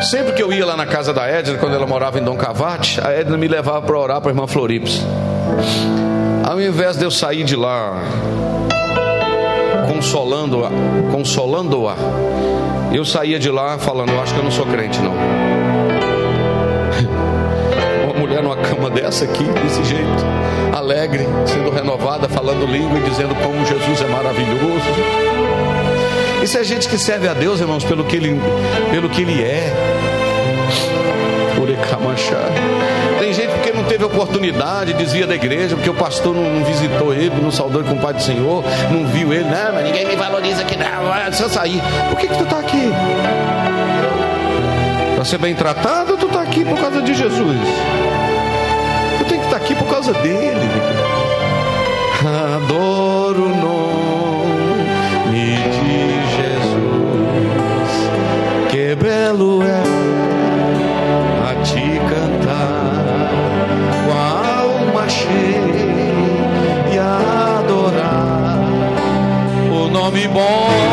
[0.00, 2.98] Sempre que eu ia lá na casa da Edna, quando ela morava em Dom Cavate,
[3.04, 5.04] a Edna me levava para orar para a irmã Florips.
[6.48, 8.00] Ao invés de eu sair de lá
[9.86, 10.70] consolando-a,
[11.12, 11.94] consolando-a,
[12.90, 15.55] eu saía de lá falando, eu acho que eu não sou crente não.
[18.36, 20.26] Mulher numa cama dessa aqui, desse jeito,
[20.74, 24.84] alegre, sendo renovada, falando língua e dizendo como Jesus é maravilhoso.
[26.42, 28.38] Isso é gente que serve a Deus, irmãos, pelo que ele,
[28.90, 29.72] pelo que ele é.
[33.18, 37.14] Tem gente porque não teve oportunidade, desvia da igreja, porque o pastor não, não visitou
[37.14, 40.06] ele, não saudou ele com o Pai do Senhor, não viu ele, não, mas ninguém
[40.06, 41.80] me valoriza aqui, não, se eu sair.
[42.10, 42.92] Por que, que tu está aqui?
[45.14, 47.56] Para ser bem tratado tu está aqui por causa de Jesus?
[49.56, 50.68] Tu tem que estar tá aqui por causa dele.
[52.54, 55.56] Adoro o nome de
[56.36, 57.90] Jesus,
[58.70, 59.82] que belo é
[61.64, 63.04] te cantar
[64.04, 64.24] com a
[64.60, 66.12] alma cheia
[66.92, 68.58] e adorar
[69.70, 70.85] o nome bom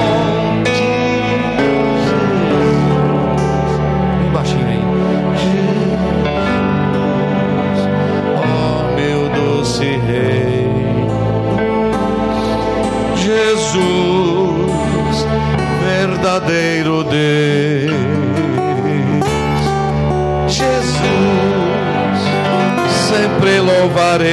[16.39, 17.93] verdadeiro Deus.
[23.09, 24.31] sempre louvarei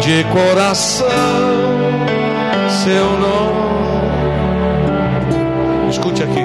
[0.00, 1.06] de coração
[2.84, 3.60] seu nome.
[5.88, 6.44] Escute aqui.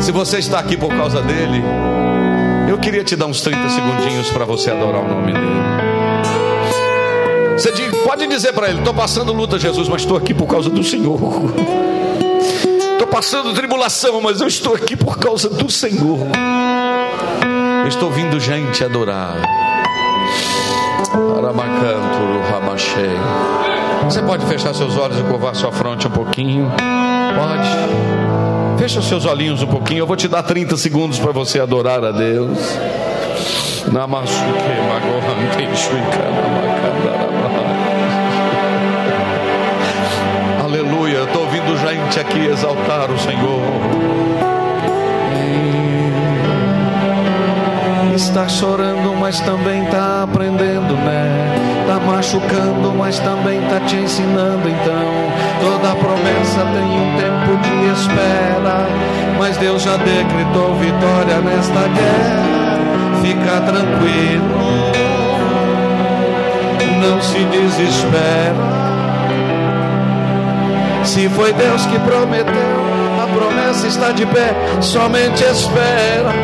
[0.00, 1.62] Se você está aqui por causa dele,
[2.68, 5.87] eu queria te dar uns 30 segundinhos para você adorar o nome dele.
[7.58, 7.72] Você
[8.04, 11.18] pode dizer para ele: estou passando luta, Jesus, mas estou aqui por causa do Senhor.
[12.92, 16.20] Estou passando tribulação, mas eu estou aqui por causa do Senhor.
[17.82, 19.36] Eu estou vindo gente adorar.
[21.36, 23.16] Aramacanto, Ramachei.
[24.04, 26.70] Você pode fechar seus olhos e curvar sua fronte um pouquinho?
[27.34, 28.78] Pode.
[28.78, 29.98] Fecha seus olhinhos um pouquinho.
[30.00, 32.56] Eu vou te dar 30 segundos para você adorar a Deus.
[33.90, 34.44] Namasuke
[36.14, 36.67] Aleluia.
[42.08, 43.60] Gente aqui exaltar o Senhor.
[48.14, 51.54] está chorando, mas também está aprendendo, né?
[51.82, 54.68] Está machucando, mas também está te ensinando.
[54.68, 55.04] Então,
[55.60, 58.86] toda promessa tem um tempo de espera,
[59.38, 63.20] mas Deus já decretou vitória nesta guerra.
[63.22, 64.58] Fica tranquilo,
[67.00, 68.97] não se desespera.
[71.08, 72.52] Se foi Deus que prometeu,
[73.22, 76.34] a promessa está de pé, somente espera.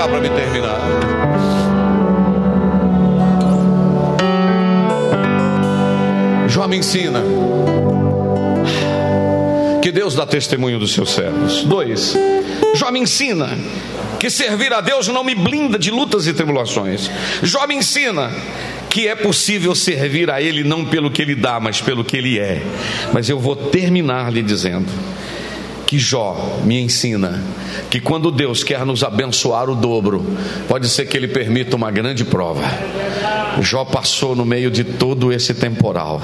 [0.00, 0.80] cá para me terminar.
[6.48, 7.20] Jó me ensina
[10.10, 11.62] Deus dá testemunho dos seus servos.
[11.62, 12.16] Dois,
[12.74, 13.56] Jó me ensina
[14.18, 17.08] que servir a Deus não me blinda de lutas e tribulações.
[17.44, 18.32] Jó me ensina
[18.88, 22.40] que é possível servir a Ele não pelo que Ele dá, mas pelo que Ele
[22.40, 22.60] é.
[23.12, 24.90] Mas eu vou terminar lhe dizendo
[25.86, 27.40] que Jó me ensina
[27.88, 30.26] que quando Deus quer nos abençoar o dobro,
[30.66, 32.62] pode ser que Ele permita uma grande prova.
[33.60, 36.20] Jó passou no meio de todo esse temporal.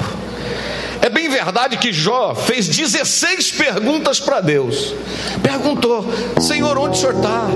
[1.03, 4.95] É bem verdade que Jó fez 16 perguntas para Deus.
[5.43, 6.05] Perguntou:
[6.41, 7.47] Senhor, onde o senhor está?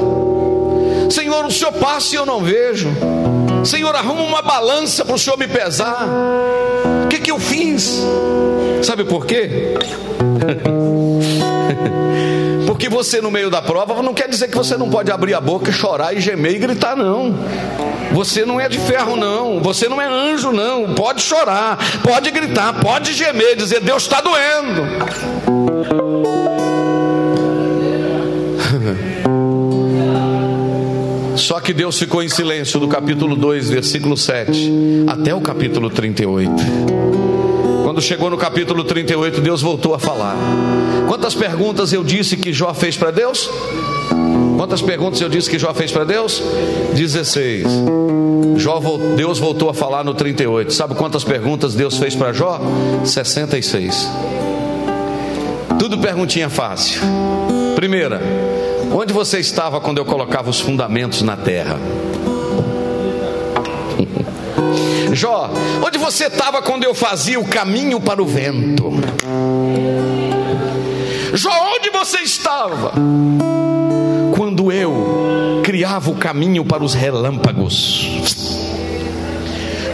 [1.10, 2.88] Senhor, o senhor passa e eu não vejo.
[3.64, 6.06] Senhor, arruma uma balança para o senhor me pesar.
[7.04, 8.00] O que, que eu fiz?
[8.82, 9.74] Sabe por quê?
[12.66, 15.40] Porque você no meio da prova não quer dizer que você não pode abrir a
[15.40, 17.34] boca, chorar e gemer e gritar, não.
[18.12, 19.60] Você não é de ferro, não.
[19.60, 20.94] Você não é anjo, não.
[20.94, 24.82] Pode chorar, pode gritar, pode gemer, dizer: Deus está doendo.
[31.36, 36.52] Só que Deus ficou em silêncio do capítulo 2, versículo 7, até o capítulo 38.
[37.82, 40.36] Quando chegou no capítulo 38, Deus voltou a falar.
[41.08, 43.50] Quantas perguntas eu disse que Jó fez para Deus?
[44.60, 46.42] Quantas perguntas eu disse que Jó fez para Deus?
[46.92, 47.66] 16.
[48.58, 48.78] Jó,
[49.16, 50.70] Deus voltou a falar no 38.
[50.74, 52.60] Sabe quantas perguntas Deus fez para Jó?
[53.02, 54.06] 66.
[55.78, 57.00] Tudo perguntinha fácil.
[57.74, 58.20] Primeira,
[58.92, 61.78] onde você estava quando eu colocava os fundamentos na terra?
[65.14, 65.50] Jó,
[65.82, 68.92] onde você estava quando eu fazia o caminho para o vento?
[71.32, 72.92] Jó, onde você estava
[74.60, 78.06] quando eu criava o caminho para os relâmpagos?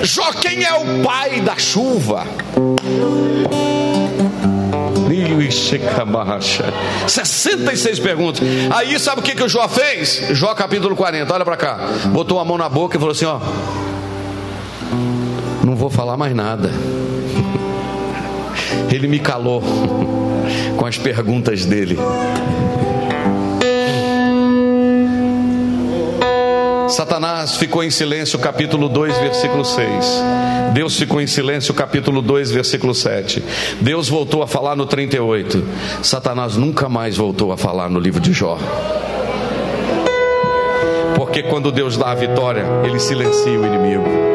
[0.03, 2.27] Jó, quem é o pai da chuva?
[7.07, 8.43] 66 perguntas.
[8.75, 10.31] Aí sabe o que, que o Jó fez?
[10.33, 11.79] Jó capítulo 40, olha para cá.
[12.07, 13.39] Botou a mão na boca e falou assim: Ó,
[15.65, 16.73] não vou falar mais nada.
[18.91, 19.63] Ele me calou
[20.77, 21.97] com as perguntas dele.
[26.89, 30.23] Satanás ficou em silêncio, capítulo 2, versículo 6.
[30.73, 33.43] Deus ficou em silêncio, capítulo 2, versículo 7.
[33.81, 35.65] Deus voltou a falar no 38.
[36.03, 38.59] Satanás nunca mais voltou a falar no livro de Jó.
[41.17, 44.26] Porque quando Deus dá a vitória, ele silencia o inimigo.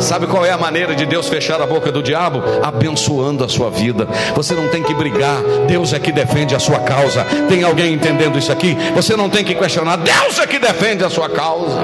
[0.00, 2.42] Sabe qual é a maneira de Deus fechar a boca do diabo?
[2.62, 4.08] Abençoando a sua vida.
[4.34, 7.24] Você não tem que brigar, Deus é que defende a sua causa.
[7.48, 8.76] Tem alguém entendendo isso aqui?
[8.94, 11.80] Você não tem que questionar, Deus é que defende a sua causa.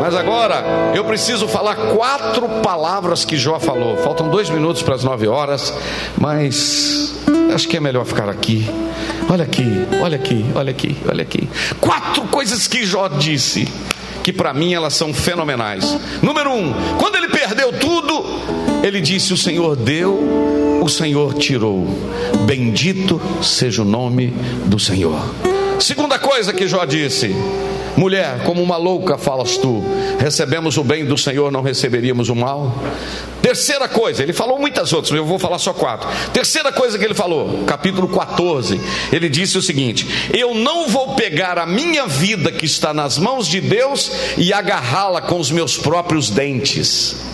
[0.00, 0.62] Mas agora
[0.94, 3.96] eu preciso falar quatro palavras que Jó falou.
[3.98, 5.72] Faltam dois minutos para as nove horas,
[6.18, 7.14] mas
[7.54, 8.68] acho que é melhor ficar aqui.
[9.30, 11.48] Olha aqui, olha aqui, olha aqui, olha aqui.
[11.80, 13.66] Quatro coisas que Jó disse
[14.24, 15.98] que para mim elas são fenomenais.
[16.22, 18.24] Número um, quando ele perdeu tudo,
[18.82, 21.86] ele disse: O Senhor deu, o Senhor tirou.
[22.46, 24.34] Bendito seja o nome
[24.64, 25.20] do Senhor.
[25.78, 27.36] Segunda coisa que Jó disse:
[27.98, 29.84] Mulher, como uma louca falas tu,
[30.18, 32.74] recebemos o bem do Senhor, não receberíamos o mal?
[33.44, 36.08] Terceira coisa, ele falou muitas outras, mas eu vou falar só quatro.
[36.32, 38.80] Terceira coisa que ele falou, capítulo 14,
[39.12, 43.46] ele disse o seguinte: Eu não vou pegar a minha vida que está nas mãos
[43.46, 47.33] de Deus e agarrá-la com os meus próprios dentes.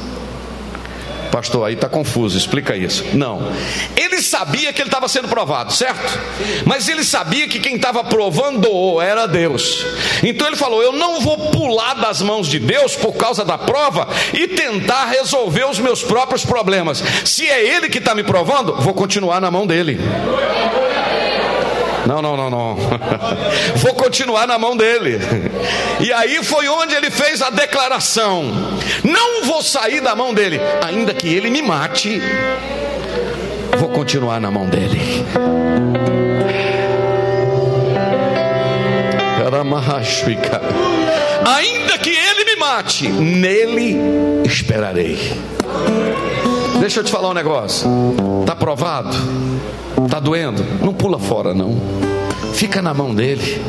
[1.31, 3.05] Pastor, aí está confuso, explica isso.
[3.14, 3.53] Não.
[3.97, 6.19] Ele sabia que ele estava sendo provado, certo?
[6.64, 9.85] Mas ele sabia que quem estava provando era Deus.
[10.23, 14.09] Então ele falou: Eu não vou pular das mãos de Deus por causa da prova
[14.33, 17.03] e tentar resolver os meus próprios problemas.
[17.25, 19.99] Se é Ele que está me provando, vou continuar na mão dele.
[22.11, 22.77] Não, não, não, não.
[23.79, 25.20] Vou continuar na mão dele.
[26.01, 28.51] E aí foi onde ele fez a declaração:
[29.05, 32.20] Não vou sair da mão dele, ainda que ele me mate.
[33.79, 35.25] Vou continuar na mão dele.
[41.46, 43.96] Ainda que ele me mate, nele
[44.44, 45.33] esperarei.
[46.81, 47.87] Deixa eu te falar um negócio.
[48.47, 49.14] Tá provado?
[50.11, 50.64] Tá doendo?
[50.83, 51.77] Não pula fora não.
[52.55, 53.62] Fica na mão dele.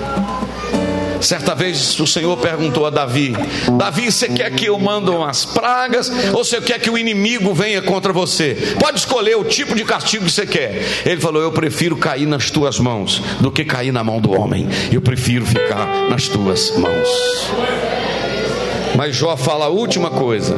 [1.19, 3.36] Certa vez o Senhor perguntou a Davi:
[3.78, 7.82] Davi, você quer que eu mande umas pragas ou você quer que o inimigo venha
[7.82, 8.76] contra você?
[8.80, 10.82] Pode escolher o tipo de castigo que você quer.
[11.06, 14.69] Ele falou: Eu prefiro cair nas tuas mãos do que cair na mão do homem.
[14.89, 17.10] Eu prefiro ficar nas tuas mãos.
[18.95, 20.56] Mas Jó fala a última coisa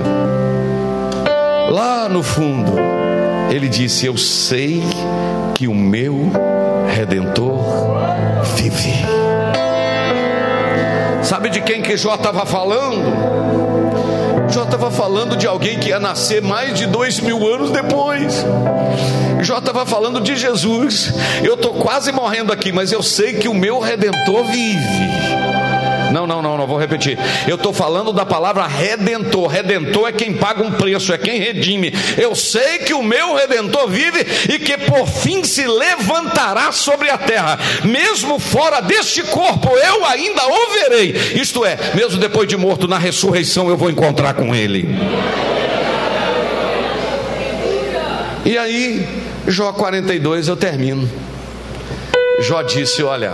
[1.73, 2.73] lá no fundo,
[3.49, 4.83] ele disse: Eu sei
[5.55, 6.31] que o meu
[6.93, 7.63] redentor
[8.55, 8.93] vive.
[11.23, 13.11] Sabe de quem que Jó estava falando?
[14.49, 18.45] Jó estava falando de alguém que ia nascer mais de dois mil anos depois.
[19.41, 21.11] Jó estava falando de Jesus.
[21.43, 25.32] Eu estou quase morrendo aqui, mas eu sei que o meu redentor vive.
[26.13, 27.17] Não, não, não, não vou repetir.
[27.47, 29.47] Eu estou falando da palavra redentor.
[29.47, 31.91] Redentor é quem paga um preço, é quem redime.
[32.15, 34.19] Eu sei que o meu redentor vive
[34.53, 37.57] e que por fim se levantará sobre a terra.
[37.83, 41.15] Mesmo fora deste corpo, eu ainda o verei.
[41.33, 44.87] Isto é, mesmo depois de morto, na ressurreição eu vou encontrar com ele.
[48.45, 49.07] E aí,
[49.47, 51.09] Jó 42, eu termino.
[52.41, 53.33] Jó disse: Olha,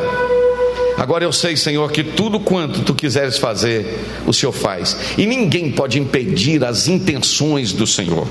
[0.99, 5.71] Agora eu sei, Senhor, que tudo quanto tu quiseres fazer, o Senhor faz, e ninguém
[5.71, 8.27] pode impedir as intenções do Senhor.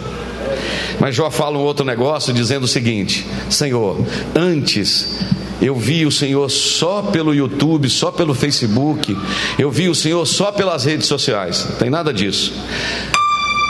[1.01, 3.99] Mas Jó fala um outro negócio dizendo o seguinte: Senhor,
[4.35, 5.19] antes
[5.63, 9.17] eu vi o Senhor só pelo YouTube, só pelo Facebook,
[9.59, 12.53] eu vi o Senhor só pelas redes sociais, não tem nada disso.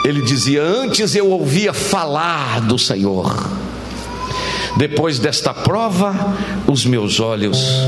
[0.03, 3.68] Ele dizia: Antes eu ouvia falar do Senhor
[4.79, 6.15] depois desta prova,
[6.65, 7.85] os meus olhos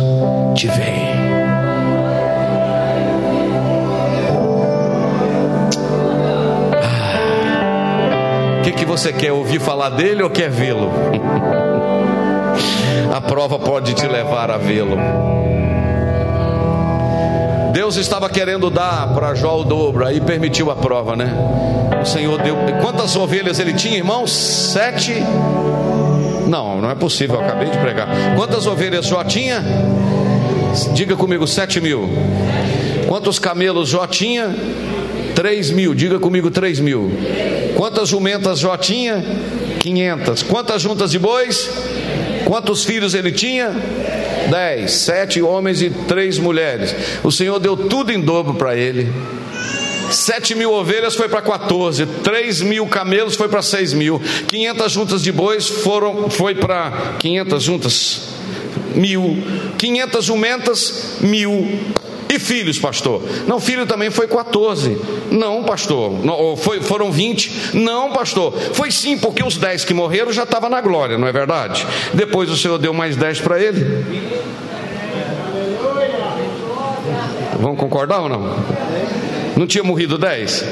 [0.53, 1.21] te veem.
[8.59, 10.91] O que, que você quer ouvir falar dele ou quer vê-lo?
[13.15, 14.97] a prova pode te levar a vê-lo.
[17.71, 21.33] Deus estava querendo dar para Jó o dobro, aí permitiu a prova, né?
[22.01, 22.57] O Senhor deu.
[22.81, 24.27] Quantas ovelhas ele tinha, irmão?
[24.27, 25.23] Sete
[26.51, 28.09] não, não é possível, eu acabei de pregar.
[28.35, 29.63] Quantas ovelhas Jó tinha?
[30.93, 32.09] Diga comigo, sete mil.
[33.07, 34.53] Quantos camelos Jó tinha?
[35.33, 35.95] Três mil.
[35.95, 37.09] Diga comigo, três mil.
[37.77, 39.23] Quantas jumentas Jó tinha?
[39.79, 40.43] Quinhentas.
[40.43, 41.69] Quantas juntas de bois?
[42.43, 43.71] Quantos filhos ele tinha?
[44.49, 46.93] dez, sete homens e três mulheres.
[47.23, 49.09] O Senhor deu tudo em dobro para ele.
[50.11, 55.23] Sete mil ovelhas foi para 14, três mil camelos foi para seis mil, quinhentas juntas
[55.23, 58.21] de bois foram, foi para quinhentas juntas,
[58.93, 59.37] mil,
[59.77, 61.79] quinhentas jumentas, mil,
[62.33, 63.21] e filhos, pastor?
[63.45, 64.97] Não, filho também foi 14.
[65.29, 66.23] Não, pastor.
[66.23, 67.73] Não, foi, foram 20.
[67.73, 68.53] Não, pastor.
[68.73, 71.85] Foi sim, porque os 10 que morreram já estavam na glória, não é verdade?
[72.13, 74.05] Depois o Senhor deu mais 10 para ele.
[77.59, 78.55] Vamos concordar ou não?
[79.61, 80.65] Não tinha morrido 10?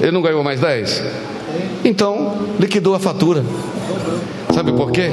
[0.00, 1.04] Ele não ganhou mais 10?
[1.84, 3.44] Então, liquidou a fatura.
[4.52, 5.08] Sabe por quê?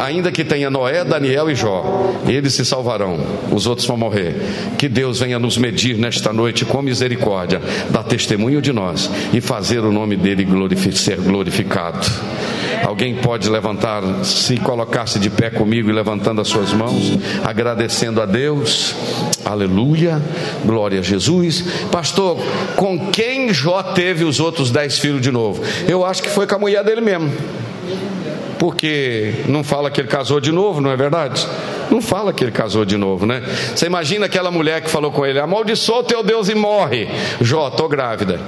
[0.00, 3.18] Ainda que tenha Noé, Daniel e Jó, eles se salvarão,
[3.52, 4.40] os outros vão morrer.
[4.78, 7.60] Que Deus venha nos medir nesta noite com misericórdia,
[7.90, 10.46] dar testemunho de nós e fazer o nome dele
[10.92, 12.06] ser glorificado.
[12.84, 18.26] Alguém pode levantar, se colocar-se de pé comigo e levantando as suas mãos, agradecendo a
[18.26, 18.94] Deus.
[19.44, 20.20] Aleluia,
[20.64, 21.64] glória a Jesus.
[21.90, 22.38] Pastor,
[22.76, 25.62] com quem Jó teve os outros dez filhos de novo?
[25.88, 27.30] Eu acho que foi com a mulher dele mesmo
[28.60, 31.48] porque não fala que ele casou de novo, não é verdade?
[31.90, 33.42] Não fala que ele casou de novo, né?
[33.74, 37.08] Você imagina aquela mulher que falou com ele: amaldiçoa teu Deus e morre.
[37.40, 38.40] Jó, estou grávida.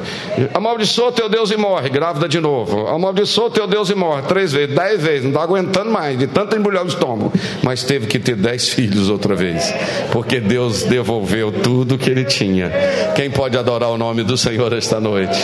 [0.55, 2.86] Amaldiçoa teu Deus e morre, grávida de novo.
[2.86, 6.57] Amaldiçoa teu Deus e morre, três vezes, dez vezes, não está aguentando mais, de tanto
[6.57, 7.32] embrulhar o estômago.
[7.62, 9.74] Mas teve que ter dez filhos outra vez,
[10.12, 12.70] porque Deus devolveu tudo que ele tinha.
[13.14, 15.38] Quem pode adorar o nome do Senhor esta noite?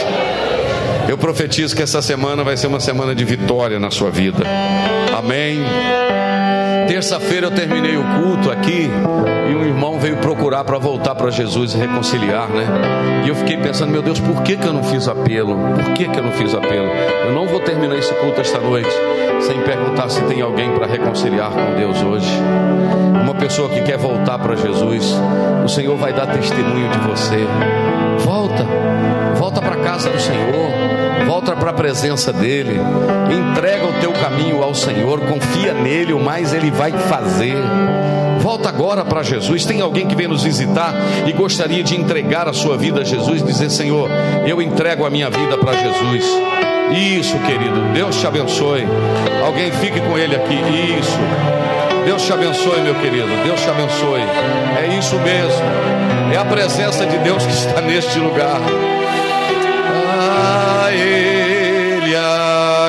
[1.08, 4.44] Eu profetizo que essa semana vai ser uma semana de vitória na sua vida.
[5.16, 5.58] Amém.
[6.88, 8.90] Terça-feira eu terminei o culto aqui
[9.50, 12.66] e um irmão veio procurar para voltar para Jesus e reconciliar, né?
[13.26, 15.54] E eu fiquei pensando, meu Deus, por que, que eu não fiz apelo?
[15.54, 16.88] Por que, que eu não fiz apelo?
[17.26, 18.90] Eu não vou terminar esse culto esta noite
[19.42, 22.30] sem perguntar se tem alguém para reconciliar com Deus hoje.
[23.22, 25.14] Uma pessoa que quer voltar para Jesus,
[25.62, 27.46] o Senhor vai dar testemunho de você.
[28.20, 28.66] Volta,
[29.36, 32.78] volta para a casa do Senhor volta para a presença dele,
[33.30, 37.56] entrega o teu caminho ao Senhor, confia nele, o mais ele vai fazer.
[38.40, 39.64] Volta agora para Jesus.
[39.64, 40.94] Tem alguém que vem nos visitar
[41.26, 44.08] e gostaria de entregar a sua vida a Jesus, dizer: Senhor,
[44.46, 46.24] eu entrego a minha vida para Jesus.
[46.90, 48.86] Isso, querido, Deus te abençoe.
[49.44, 50.54] Alguém fique com ele aqui.
[50.98, 51.18] Isso.
[52.04, 53.28] Deus te abençoe, meu querido.
[53.44, 54.22] Deus te abençoe.
[54.82, 55.62] É isso mesmo.
[56.32, 58.60] É a presença de Deus que está neste lugar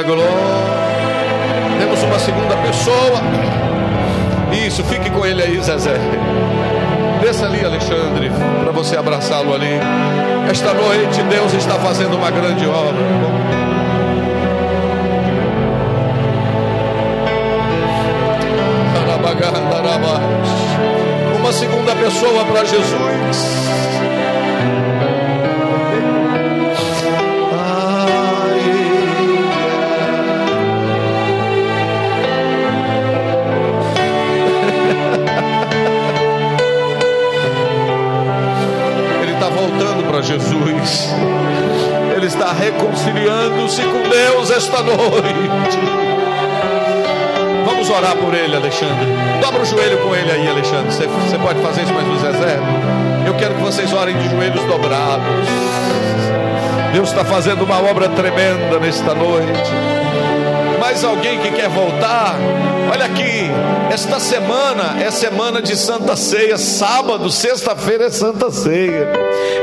[0.09, 0.25] glória.
[1.79, 3.21] Temos uma segunda pessoa.
[4.51, 5.97] Isso, fique com ele aí, Zezé.
[7.21, 8.31] Desça ali, Alexandre,
[8.63, 9.79] para você abraçá-lo ali.
[10.49, 13.59] Esta noite Deus está fazendo uma grande obra.
[21.39, 23.88] Uma segunda pessoa para Jesus.
[40.21, 41.09] Jesus.
[42.15, 45.79] Ele está reconciliando-se com Deus esta noite.
[47.65, 49.07] Vamos orar por ele, Alexandre.
[49.41, 50.91] Dobra o joelho com ele aí, Alexandre.
[50.91, 52.59] Você, pode fazer isso mais no Zezé?
[53.25, 55.47] Eu quero que vocês orem de joelhos dobrados.
[56.91, 59.71] Deus está fazendo uma obra tremenda nesta noite
[60.89, 62.35] mais alguém que quer voltar?
[62.91, 63.47] Olha aqui,
[63.93, 69.07] esta semana é semana de Santa Ceia, sábado, sexta-feira é Santa Ceia.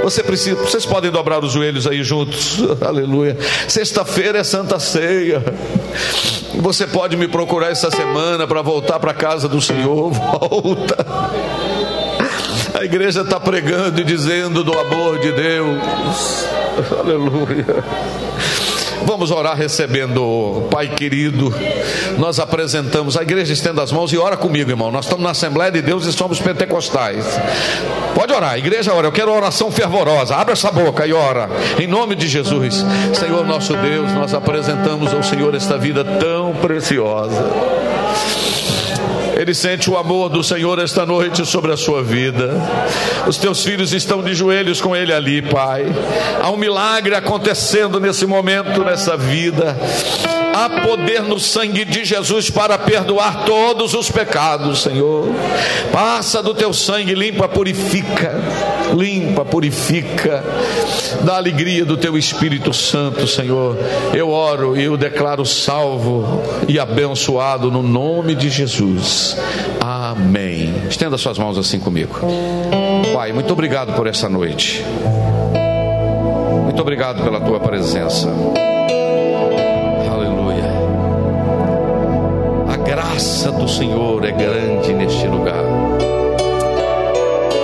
[0.05, 2.59] Você precisa, vocês podem dobrar os joelhos aí juntos.
[2.81, 3.37] Aleluia.
[3.67, 5.43] Sexta-feira é Santa Ceia.
[6.61, 10.13] Você pode me procurar essa semana para voltar para a casa do Senhor.
[10.15, 11.05] Volta.
[12.73, 16.47] A igreja está pregando e dizendo do amor de Deus.
[17.01, 17.85] Aleluia.
[19.05, 21.53] Vamos orar recebendo, Pai querido.
[22.19, 24.91] Nós apresentamos, a igreja estenda as mãos e ora comigo, irmão.
[24.91, 27.25] Nós estamos na Assembleia de Deus e somos pentecostais.
[28.15, 29.07] Pode orar, igreja ora.
[29.07, 30.37] Eu quero oração fervorosa.
[30.37, 31.49] Abra essa boca e ora.
[31.79, 32.85] Em nome de Jesus.
[33.13, 37.45] Senhor nosso Deus, nós apresentamos ao Senhor esta vida tão preciosa.
[39.37, 42.55] Ele sente o amor do Senhor esta noite sobre a sua vida.
[43.27, 45.85] Os teus filhos estão de joelhos com Ele ali, Pai.
[46.41, 49.77] Há um milagre acontecendo nesse momento, nessa vida.
[50.57, 55.29] Há poder no sangue de Jesus para perdoar todos os pecados, Senhor.
[55.93, 58.41] Passa do teu sangue, limpa, purifica.
[58.97, 60.43] Limpa, purifica.
[61.21, 63.77] Dá alegria do teu Espírito Santo, Senhor.
[64.15, 69.37] Eu oro e eu declaro salvo e abençoado no nome de Jesus.
[69.79, 70.75] Amém.
[70.89, 72.19] Estenda suas mãos assim comigo.
[73.13, 74.83] Pai, muito obrigado por essa noite.
[76.65, 78.33] Muito obrigado pela tua presença.
[83.17, 85.65] Graça do Senhor é grande neste lugar.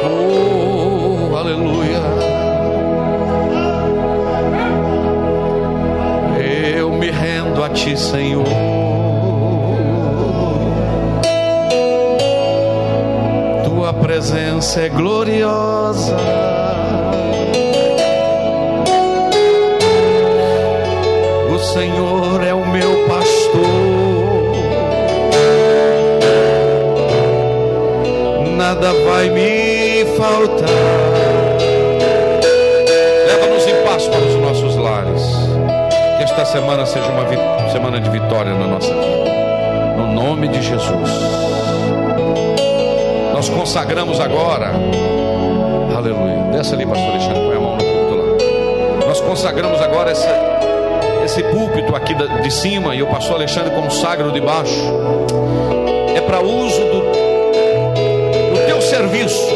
[0.02, 2.00] Oh, aleluia.
[6.74, 8.46] Eu me rendo a Ti, Senhor.
[13.62, 16.16] Tua presença é gloriosa.
[21.54, 22.61] O Senhor é o
[28.74, 30.66] nada vai me faltar.
[33.26, 35.22] Leva-nos em paz para os nossos lares.
[36.16, 39.94] Que esta semana seja uma semana de vitória na nossa vida.
[39.98, 41.10] No nome de Jesus.
[43.34, 44.72] Nós consagramos agora.
[45.94, 46.50] Aleluia.
[46.52, 49.06] Desce ali, pastor Alexandre, põe a mão no púlpito lá.
[49.06, 50.30] Nós consagramos agora essa,
[51.22, 54.80] esse púlpito aqui de cima e o pastor Alexandre consagra o de baixo.
[56.16, 57.11] É para uso do
[59.02, 59.48] serviço.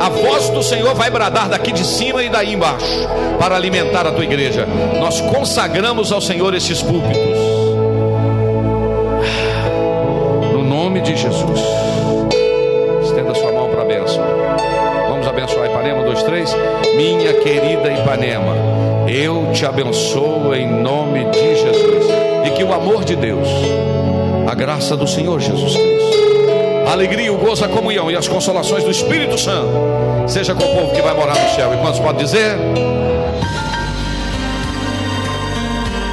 [0.00, 4.12] A voz do Senhor vai bradar daqui de cima e daí embaixo para alimentar a
[4.12, 4.66] tua igreja.
[5.00, 7.38] Nós consagramos ao Senhor esses púlpitos.
[10.52, 11.60] No nome de Jesus.
[13.04, 14.22] Estenda sua mão para a bênção.
[15.08, 16.54] Vamos abençoar Ipanema, dois, três.
[16.96, 18.54] Minha querida Ipanema,
[19.08, 22.06] eu te abençoo em nome de Jesus.
[22.44, 23.48] E que o amor de Deus,
[24.46, 26.01] a graça do Senhor Jesus Cristo
[26.92, 29.72] alegria, o gozo, a comunhão e as consolações do Espírito Santo
[30.26, 31.72] seja com o povo que vai morar no céu.
[31.74, 32.56] E quantos podem dizer?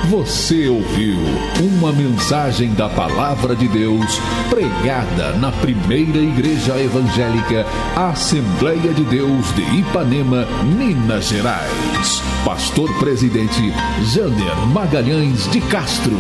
[0.09, 1.19] Você ouviu
[1.61, 4.19] uma mensagem da Palavra de Deus
[4.49, 7.63] pregada na primeira Igreja Evangélica
[7.95, 12.23] Assembleia de Deus de Ipanema, Minas Gerais.
[12.43, 13.71] Pastor Presidente
[14.03, 16.17] Jander Magalhães de Castro.